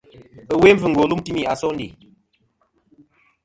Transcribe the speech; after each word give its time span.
Ɨwe 0.55 0.69
mbvɨngo 0.75 1.03
lum 1.09 1.21
timi 1.25 1.41
a 1.51 1.53
sondè. 1.61 1.87